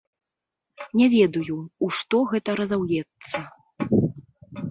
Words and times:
Не 1.01 1.07
ведаю, 1.15 1.57
у 1.87 1.91
што 1.99 2.17
гэта 2.33 2.49
разаўецца. 2.59 3.37